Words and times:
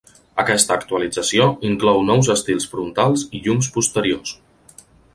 Aquesta 0.43 0.77
actualització 0.79 1.45
inclou 1.69 2.03
nous 2.09 2.31
estils 2.37 2.69
frontals 2.75 3.29
i 3.41 3.45
llums 3.45 3.73
posteriors. 3.81 4.39